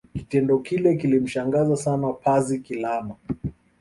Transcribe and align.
Kitendo 0.17 0.59
kile 0.59 0.95
kilimshangaza 0.97 1.75
sana 1.77 2.13
Pazi 2.13 2.59
Kilama 2.59 3.15